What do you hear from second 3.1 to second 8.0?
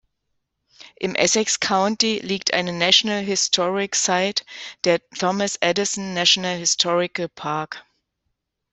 Historic Site, der Thomas Edison National Historical Park.